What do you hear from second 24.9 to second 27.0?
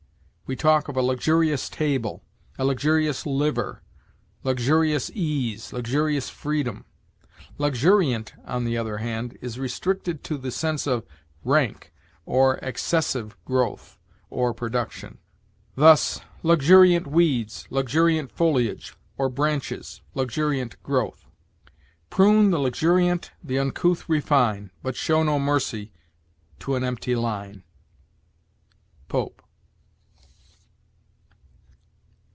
show no mercy to an